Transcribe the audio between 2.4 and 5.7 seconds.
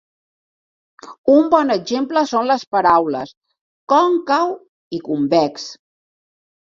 les paraules "còncau" i "convex".